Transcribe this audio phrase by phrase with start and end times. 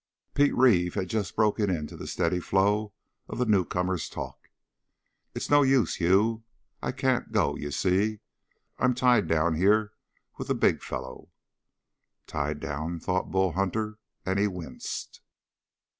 [0.33, 2.91] Pete Reeve had just broken into the steady flow
[3.27, 4.49] of the newcomer's talk.
[5.35, 6.43] "It's no use, Hugh.
[6.81, 8.21] I can't go, you see.
[8.79, 9.93] I'm tied down here
[10.39, 11.29] with the big fellow."
[12.25, 15.21] "Tied down?" thought Bull Hunter, and he winced.